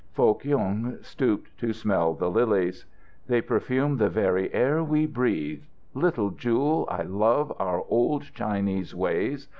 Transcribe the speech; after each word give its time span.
Foh 0.13 0.33
Kyung 0.33 0.97
stooped 1.03 1.55
to 1.59 1.73
smell 1.73 2.15
the 2.15 2.27
lilies. 2.31 2.87
"They 3.27 3.39
perfume 3.39 3.97
the 3.97 4.09
very 4.09 4.51
air 4.51 4.83
we 4.83 5.05
breathe. 5.05 5.61
Little 5.93 6.31
Jewel, 6.31 6.87
I 6.89 7.03
love 7.03 7.53
our 7.59 7.83
old 7.87 8.23
Chinese 8.33 8.95
ways. 8.95 9.47